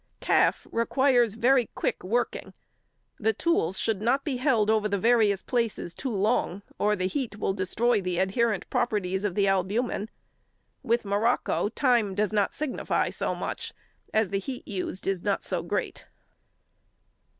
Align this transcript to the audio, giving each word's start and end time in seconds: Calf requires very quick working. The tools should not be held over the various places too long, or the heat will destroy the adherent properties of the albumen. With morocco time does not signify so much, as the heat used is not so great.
Calf 0.19 0.65
requires 0.71 1.35
very 1.35 1.67
quick 1.75 2.01
working. 2.03 2.55
The 3.19 3.33
tools 3.33 3.77
should 3.77 4.01
not 4.01 4.23
be 4.25 4.37
held 4.37 4.71
over 4.71 4.89
the 4.89 4.97
various 4.97 5.43
places 5.43 5.93
too 5.93 6.09
long, 6.09 6.63
or 6.79 6.95
the 6.95 7.05
heat 7.05 7.37
will 7.37 7.53
destroy 7.53 8.01
the 8.01 8.17
adherent 8.17 8.67
properties 8.71 9.23
of 9.23 9.35
the 9.35 9.47
albumen. 9.47 10.09
With 10.81 11.05
morocco 11.05 11.69
time 11.69 12.15
does 12.15 12.33
not 12.33 12.51
signify 12.51 13.11
so 13.11 13.35
much, 13.35 13.75
as 14.11 14.29
the 14.31 14.39
heat 14.39 14.67
used 14.67 15.05
is 15.05 15.21
not 15.21 15.43
so 15.43 15.61
great. 15.61 16.05